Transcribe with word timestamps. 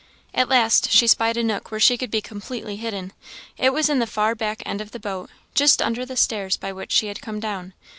At 0.33 0.49
last 0.49 0.89
she 0.91 1.05
spied 1.05 1.37
a 1.37 1.43
nook 1.43 1.69
where 1.69 1.79
she 1.79 1.95
could 1.95 2.09
be 2.09 2.21
completely 2.21 2.77
hidden. 2.77 3.13
It 3.59 3.71
was 3.71 3.87
in 3.87 3.99
the 3.99 4.07
far 4.07 4.33
back 4.33 4.63
end 4.65 4.81
of 4.81 4.93
the 4.93 4.99
boat, 4.99 5.29
just 5.53 5.79
under 5.79 6.07
the 6.07 6.17
stairs 6.17 6.57
by 6.57 6.73
which 6.73 6.91
she 6.91 7.05
had 7.05 7.21
come 7.21 7.39
down. 7.39 7.73